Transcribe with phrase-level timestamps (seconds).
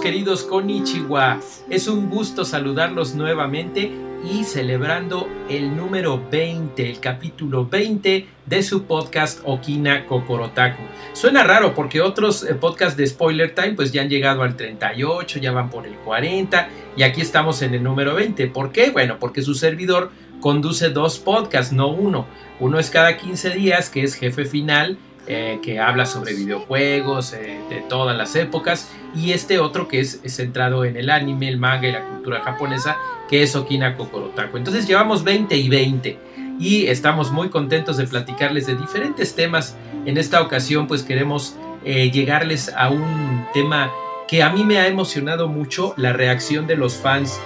[0.00, 3.90] Queridos, Konichiwa, es un gusto saludarlos nuevamente
[4.24, 10.82] y celebrando el número 20, el capítulo 20 de su podcast Okina Kokorotaku.
[11.14, 15.40] Suena raro porque otros eh, podcasts de Spoiler Time pues ya han llegado al 38,
[15.40, 18.46] ya van por el 40 y aquí estamos en el número 20.
[18.48, 18.90] ¿Por qué?
[18.90, 22.26] Bueno, porque su servidor conduce dos podcasts, no uno.
[22.60, 24.98] Uno es cada 15 días, que es Jefe Final,
[25.30, 30.20] eh, que habla sobre videojuegos eh, de todas las épocas, y este otro que es,
[30.26, 32.96] centrado en el anime, el manga y la cultura japonesa,
[33.28, 34.56] que es Okina Kokorotaku.
[34.56, 36.18] Entonces llevamos 20 y 20
[36.58, 39.76] y estamos muy contentos de platicarles de diferentes temas.
[40.06, 43.92] En esta ocasión pues queremos eh, llegarles a un tema
[44.26, 47.38] que a mí me ha emocionado mucho, la reacción de los fans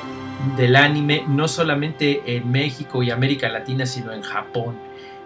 [0.56, 4.76] del anime, no solamente en México y América Latina, sino en Japón.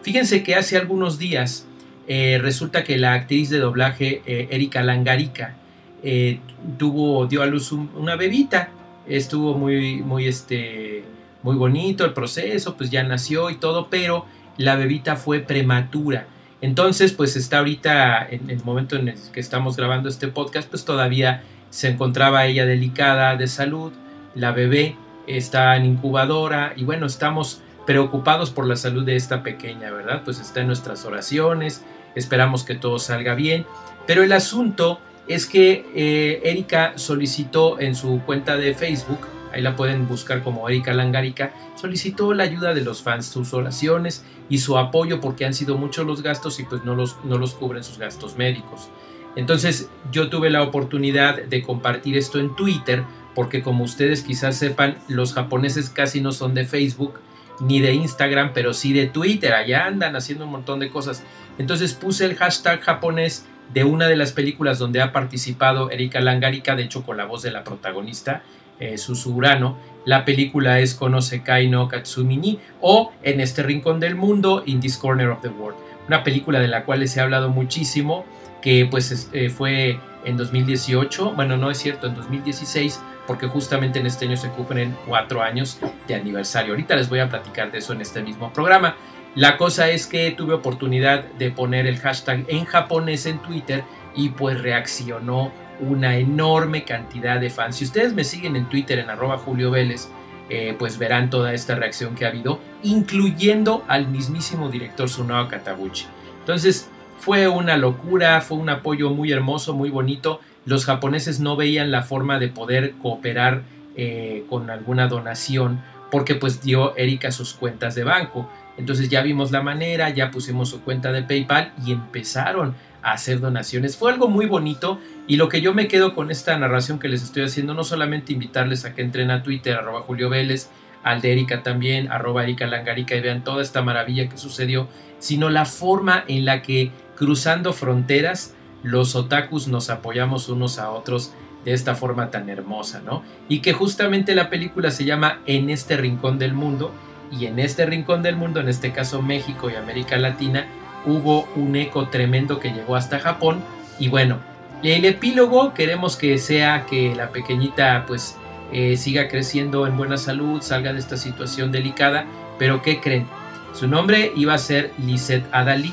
[0.02, 1.66] Fíjense que hace algunos días
[2.08, 5.54] eh, resulta que la actriz de doblaje eh, Erika Langarica
[6.02, 6.38] eh,
[6.78, 8.70] tuvo, dio a luz una bebita.
[9.08, 11.04] Estuvo muy, muy, este,
[11.42, 14.26] muy bonito el proceso, pues ya nació y todo, pero
[14.56, 16.26] la bebita fue prematura.
[16.60, 20.84] Entonces, pues está ahorita, en el momento en el que estamos grabando este podcast, pues
[20.84, 23.92] todavía se encontraba ella delicada de salud,
[24.34, 29.90] la bebé está en incubadora y bueno, estamos preocupados por la salud de esta pequeña,
[29.90, 30.22] ¿verdad?
[30.24, 31.84] Pues está en nuestras oraciones,
[32.16, 33.64] esperamos que todo salga bien,
[34.06, 39.20] pero el asunto es que eh, Erika solicitó en su cuenta de Facebook,
[39.52, 44.24] ahí la pueden buscar como Erika Langarica, solicitó la ayuda de los fans, sus oraciones
[44.48, 47.54] y su apoyo porque han sido muchos los gastos y pues no los, no los
[47.54, 48.88] cubren sus gastos médicos.
[49.34, 53.04] Entonces yo tuve la oportunidad de compartir esto en Twitter
[53.34, 57.20] porque como ustedes quizás sepan, los japoneses casi no son de Facebook,
[57.60, 59.54] ni de Instagram, pero sí de Twitter.
[59.54, 61.22] Allá andan haciendo un montón de cosas.
[61.58, 66.76] Entonces puse el hashtag japonés de una de las películas donde ha participado Erika Langarica,
[66.76, 68.42] de hecho con la voz de la protagonista,
[68.78, 69.78] eh, Susurano.
[70.04, 75.28] La película es Konosekai no Katsumini o En este rincón del mundo, In this corner
[75.30, 75.78] of the world.
[76.06, 78.24] Una película de la cual se ha hablado muchísimo,
[78.62, 84.06] que pues eh, fue en 2018, bueno no es cierto, en 2016 porque justamente en
[84.06, 86.72] este año se cumplen cuatro años de aniversario.
[86.72, 88.96] Ahorita les voy a platicar de eso en este mismo programa.
[89.34, 93.84] La cosa es que tuve oportunidad de poner el hashtag en japonés en Twitter
[94.14, 97.76] y pues reaccionó una enorme cantidad de fans.
[97.76, 100.08] Si ustedes me siguen en Twitter en arroba Julio Vélez,
[100.48, 106.06] eh, pues verán toda esta reacción que ha habido, incluyendo al mismísimo director Sunao Kataguchi.
[106.40, 106.88] Entonces
[107.18, 112.02] fue una locura, fue un apoyo muy hermoso, muy bonito los japoneses no veían la
[112.02, 113.62] forma de poder cooperar
[113.96, 118.50] eh, con alguna donación porque pues dio Erika sus cuentas de banco.
[118.76, 123.40] Entonces ya vimos la manera, ya pusimos su cuenta de PayPal y empezaron a hacer
[123.40, 123.96] donaciones.
[123.96, 127.22] Fue algo muy bonito y lo que yo me quedo con esta narración que les
[127.22, 130.68] estoy haciendo, no solamente invitarles a que entren a Twitter, arroba Julio Vélez,
[131.04, 134.88] al de Erika también, arroba Erika Langarica y vean toda esta maravilla que sucedió,
[135.20, 138.55] sino la forma en la que cruzando fronteras
[138.86, 141.32] los otakus nos apoyamos unos a otros
[141.64, 143.24] de esta forma tan hermosa, ¿no?
[143.48, 146.92] Y que justamente la película se llama En este rincón del mundo
[147.32, 150.66] y en este rincón del mundo, en este caso México y América Latina,
[151.04, 153.60] hubo un eco tremendo que llegó hasta Japón
[153.98, 154.38] y bueno,
[154.84, 158.36] el epílogo queremos que sea que la pequeñita pues
[158.72, 162.24] eh, siga creciendo en buena salud, salga de esta situación delicada,
[162.60, 163.26] pero ¿qué creen?
[163.72, 165.92] Su nombre iba a ser Lisette Adali,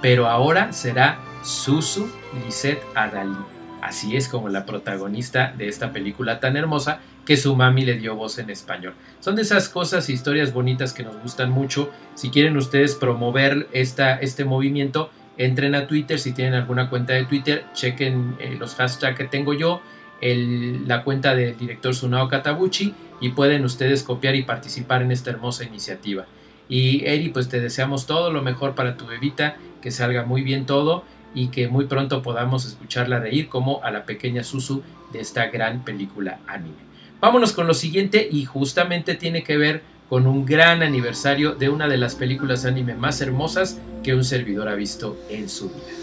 [0.00, 2.08] pero ahora será Susu
[2.44, 3.36] Lisette Adali.
[3.80, 8.14] Así es como la protagonista de esta película tan hermosa que su mami le dio
[8.14, 8.94] voz en español.
[9.18, 11.90] Son de esas cosas, historias bonitas que nos gustan mucho.
[12.14, 16.20] Si quieren ustedes promover esta, este movimiento, entren a Twitter.
[16.20, 19.82] Si tienen alguna cuenta de Twitter, chequen eh, los hashtags que tengo yo.
[20.20, 25.64] la cuenta del director Sunao Katabuchi y pueden ustedes copiar y participar en esta hermosa
[25.64, 26.26] iniciativa.
[26.68, 30.64] Y Eri, pues te deseamos todo lo mejor para tu bebita, que salga muy bien
[30.66, 34.82] todo y que muy pronto podamos escucharla reír como a la pequeña Susu
[35.12, 36.76] de esta gran película anime.
[37.20, 41.88] Vámonos con lo siguiente y justamente tiene que ver con un gran aniversario de una
[41.88, 46.01] de las películas anime más hermosas que un servidor ha visto en su vida.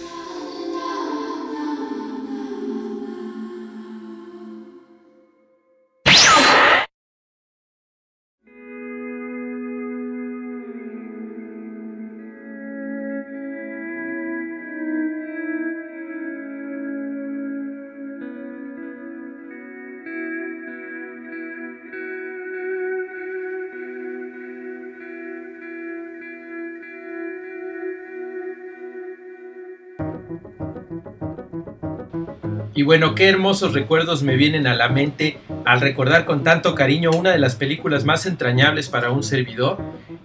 [32.79, 37.11] Y bueno, qué hermosos recuerdos me vienen a la mente al recordar con tanto cariño
[37.11, 39.79] una de las películas más entrañables para un servidor.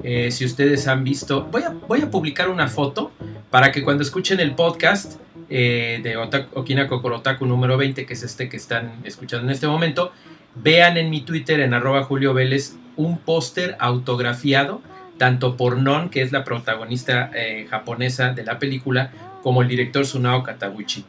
[0.04, 1.64] Eh, si ustedes han visto, voy
[2.00, 3.10] a, publicar una foto
[3.50, 5.20] para que cuando escuchen el podcast
[5.50, 10.12] eh, de Okina Kokorotaku número 20, que es este que están escuchando en este momento,
[10.54, 14.80] vean en mi Twitter, en arroba Julio Vélez, un póster autografiado,
[15.18, 19.10] tanto por Non, que es la protagonista eh, japonesa de la película,
[19.42, 21.04] como el director Sunao Kataguchi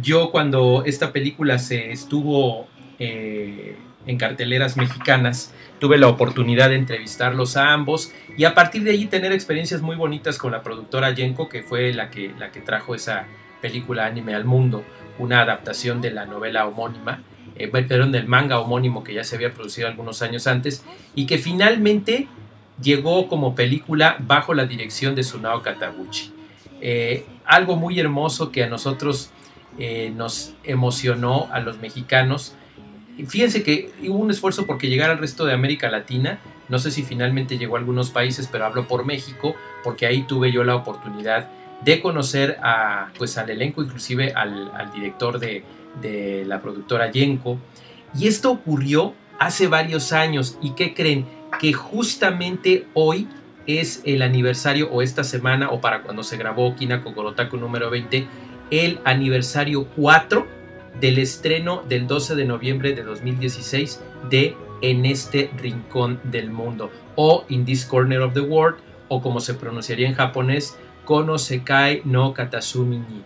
[0.00, 2.66] yo cuando esta película se estuvo
[2.98, 3.76] eh,
[4.06, 9.06] en carteleras mexicanas, tuve la oportunidad de entrevistarlos a ambos y a partir de allí
[9.06, 12.94] tener experiencias muy bonitas con la productora Yenko, que fue la que, la que trajo
[12.94, 13.26] esa
[13.60, 14.84] película anime al mundo,
[15.18, 17.22] una adaptación de la novela homónima,
[17.56, 21.38] eh, perdón, del manga homónimo que ya se había producido algunos años antes y que
[21.38, 22.28] finalmente
[22.80, 26.32] llegó como película bajo la dirección de Sunao Kataguchi.
[26.80, 29.32] Eh, algo muy hermoso que a nosotros
[29.78, 32.54] eh, nos emocionó a los mexicanos.
[33.26, 36.38] Fíjense que hubo un esfuerzo porque llegara al resto de América Latina.
[36.68, 40.52] No sé si finalmente llegó a algunos países, pero hablo por México, porque ahí tuve
[40.52, 41.48] yo la oportunidad
[41.84, 45.64] de conocer a, pues, al elenco, inclusive al, director de,
[46.00, 47.58] de, la productora Yenko.
[48.18, 50.58] Y esto ocurrió hace varios años.
[50.60, 51.26] ¿Y qué creen?
[51.60, 53.28] Que justamente hoy
[53.68, 58.26] es el aniversario, o esta semana, o para cuando se grabó Kina Kokorotaku número 20,
[58.70, 60.46] el aniversario 4
[61.00, 67.44] del estreno del 12 de noviembre de 2016 de En este rincón del mundo o
[67.48, 68.78] In this corner of the world
[69.08, 73.22] o como se pronunciaría en japonés Kono Sekai no Katasumi ni.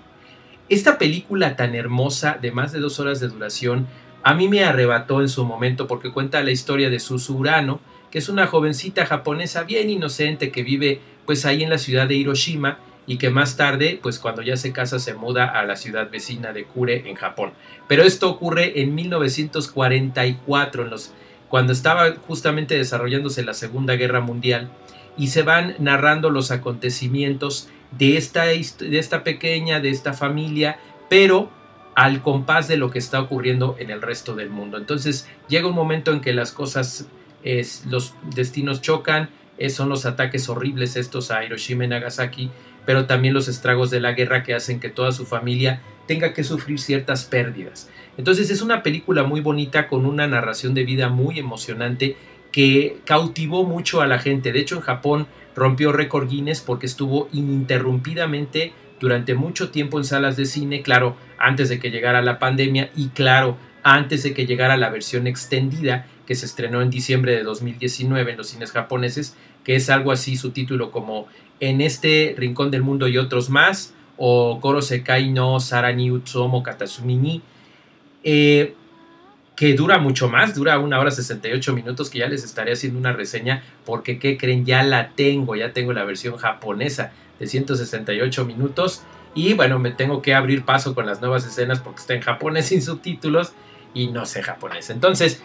[0.68, 3.86] Esta película tan hermosa de más de dos horas de duración
[4.22, 7.80] a mí me arrebató en su momento porque cuenta la historia de Susu Urano,
[8.10, 12.14] que es una jovencita japonesa bien inocente que vive pues ahí en la ciudad de
[12.14, 16.10] Hiroshima y que más tarde, pues cuando ya se casa, se muda a la ciudad
[16.10, 17.52] vecina de Kure en Japón.
[17.88, 21.12] Pero esto ocurre en 1944, en los,
[21.49, 24.70] cuando estaba justamente desarrollándose la Segunda Guerra Mundial,
[25.16, 30.78] y se van narrando los acontecimientos de esta, de esta pequeña, de esta familia,
[31.10, 31.50] pero
[31.94, 34.78] al compás de lo que está ocurriendo en el resto del mundo.
[34.78, 37.06] Entonces llega un momento en que las cosas,
[37.90, 39.28] los destinos chocan,
[39.69, 42.50] son los ataques horribles estos a Hiroshima y Nagasaki,
[42.87, 46.44] pero también los estragos de la guerra que hacen que toda su familia tenga que
[46.44, 47.88] sufrir ciertas pérdidas.
[48.19, 52.17] Entonces es una película muy bonita con una narración de vida muy emocionante
[52.50, 54.52] que cautivó mucho a la gente.
[54.52, 60.37] De hecho, en Japón rompió récord Guinness porque estuvo ininterrumpidamente durante mucho tiempo en salas
[60.37, 64.76] de cine, claro, antes de que llegara la pandemia y claro, antes de que llegara
[64.76, 69.75] la versión extendida que se estrenó en diciembre de 2019 en los cines japoneses, que
[69.75, 71.26] es algo así su título como
[71.62, 77.40] en este rincón del mundo y otros más, o Koro Sekai no Sarani Utsuomo Katasumi
[78.25, 78.75] eh,
[79.54, 83.12] que dura mucho más, dura una hora 68 minutos, que ya les estaré haciendo una
[83.12, 84.66] reseña, porque ¿qué creen?
[84.66, 89.04] Ya la tengo, ya tengo la versión japonesa de 168 minutos,
[89.37, 92.66] y bueno, me tengo que abrir paso con las nuevas escenas porque está en japonés
[92.66, 93.52] sin subtítulos
[93.95, 94.90] y no sé japonés.
[94.90, 95.42] Entonces,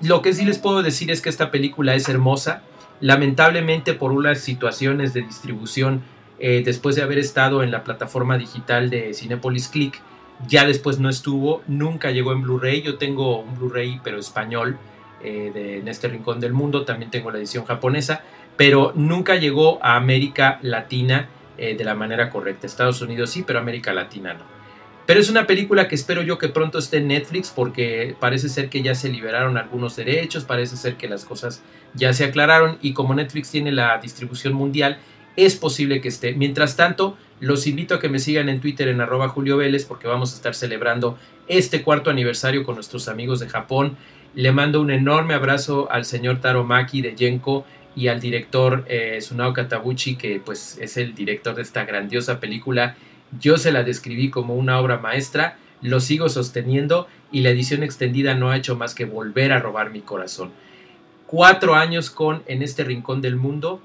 [0.00, 2.62] lo que sí les puedo decir es que esta película es hermosa,
[3.00, 6.02] Lamentablemente por unas situaciones de distribución,
[6.38, 10.00] eh, después de haber estado en la plataforma digital de Cinepolis Click,
[10.46, 12.82] ya después no estuvo, nunca llegó en Blu-ray.
[12.82, 14.78] Yo tengo un Blu-ray pero español
[15.22, 18.22] eh, de, en este rincón del mundo, también tengo la edición japonesa,
[18.56, 22.66] pero nunca llegó a América Latina eh, de la manera correcta.
[22.66, 24.57] Estados Unidos sí, pero América Latina no.
[25.08, 28.68] Pero es una película que espero yo que pronto esté en Netflix porque parece ser
[28.68, 31.62] que ya se liberaron algunos derechos, parece ser que las cosas
[31.94, 34.98] ya se aclararon y como Netflix tiene la distribución mundial,
[35.34, 36.34] es posible que esté.
[36.34, 40.06] Mientras tanto, los invito a que me sigan en Twitter en arroba Julio Vélez porque
[40.06, 43.96] vamos a estar celebrando este cuarto aniversario con nuestros amigos de Japón.
[44.34, 47.64] Le mando un enorme abrazo al señor Taro Maki de Yenko
[47.96, 52.94] y al director eh, Sunao Katabuchi, que pues es el director de esta grandiosa película.
[53.40, 58.34] Yo se la describí como una obra maestra, lo sigo sosteniendo y la edición extendida
[58.34, 60.50] no ha hecho más que volver a robar mi corazón.
[61.26, 63.82] Cuatro años con En este rincón del mundo,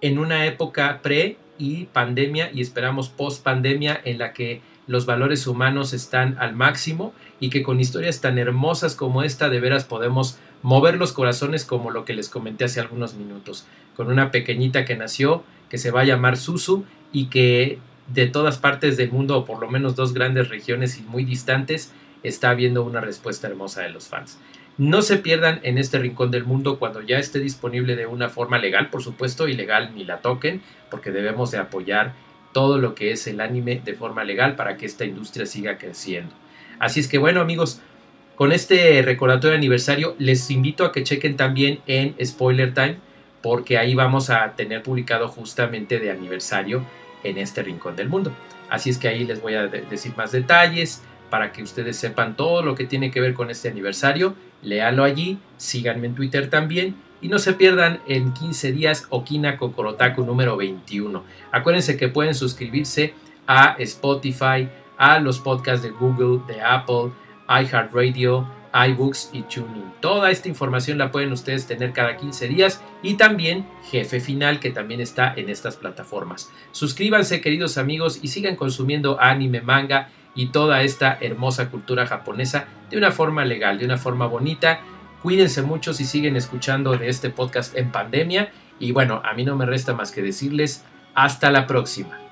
[0.00, 5.46] en una época pre y pandemia y esperamos post pandemia en la que los valores
[5.46, 10.38] humanos están al máximo y que con historias tan hermosas como esta de veras podemos
[10.62, 13.66] mover los corazones como lo que les comenté hace algunos minutos,
[13.96, 17.78] con una pequeñita que nació, que se va a llamar Susu y que
[18.08, 21.92] de todas partes del mundo, o por lo menos dos grandes regiones y muy distantes,
[22.22, 24.38] está habiendo una respuesta hermosa de los fans.
[24.78, 28.58] No se pierdan en este rincón del mundo cuando ya esté disponible de una forma
[28.58, 30.60] legal, por supuesto, ilegal ni la toquen,
[30.90, 32.12] porque debemos de apoyar
[32.52, 36.34] todo lo que es el anime de forma legal para que esta industria siga creciendo.
[36.78, 37.80] Así es que bueno amigos,
[38.34, 42.98] con este recordatorio de aniversario les invito a que chequen también en Spoiler Time,
[43.42, 46.84] porque ahí vamos a tener publicado justamente de aniversario
[47.28, 48.32] en este rincón del mundo.
[48.70, 52.62] Así es que ahí les voy a decir más detalles para que ustedes sepan todo
[52.62, 57.28] lo que tiene que ver con este aniversario léanlo allí, síganme en Twitter también y
[57.28, 61.22] no se pierdan en 15 días Okina Kokorotaku número 21.
[61.52, 63.14] Acuérdense que pueden suscribirse
[63.46, 64.68] a Spotify,
[64.98, 67.12] a los podcasts de Google, de Apple,
[67.48, 68.46] iHeartRadio,
[68.88, 69.92] iBooks y TuneIn.
[70.00, 74.70] Toda esta información la pueden ustedes tener cada 15 días y también Jefe Final que
[74.70, 76.50] también está en estas plataformas.
[76.72, 82.98] Suscríbanse queridos amigos y sigan consumiendo anime, manga y toda esta hermosa cultura japonesa de
[82.98, 84.80] una forma legal, de una forma bonita.
[85.22, 89.56] Cuídense mucho si siguen escuchando de este podcast en pandemia y bueno, a mí no
[89.56, 92.25] me resta más que decirles hasta la próxima.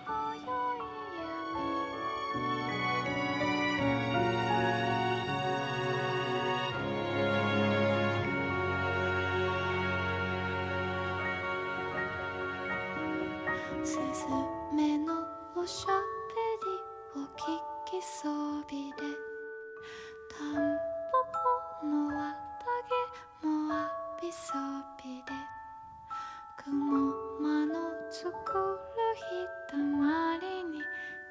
[29.14, 29.22] ひ
[29.70, 30.80] たまりに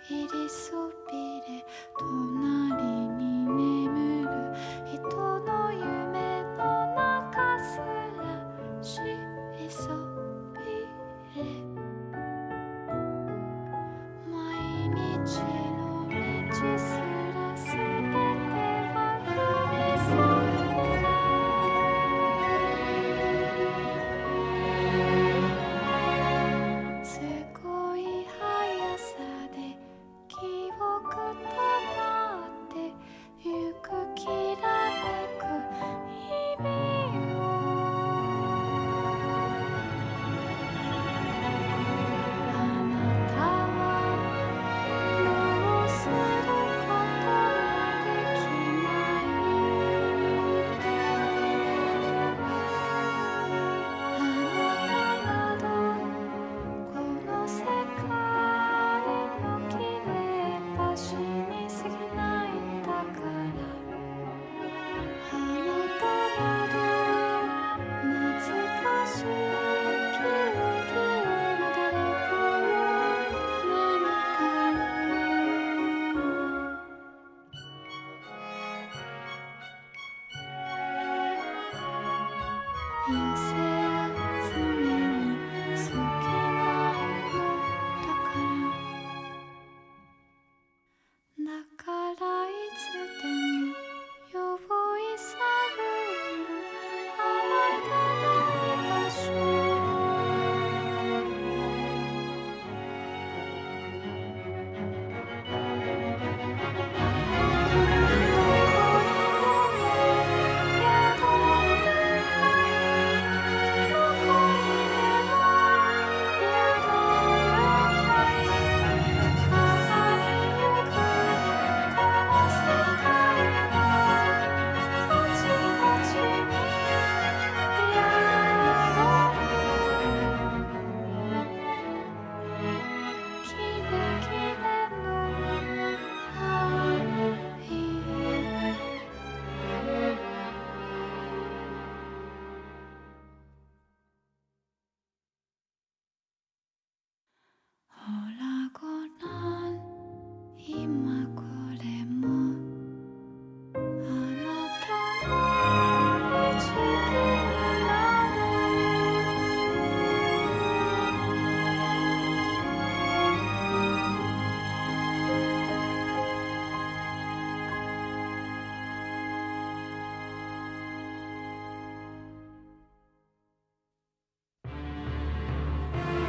[0.02, 1.64] 入りそびれ
[2.00, 2.53] 隣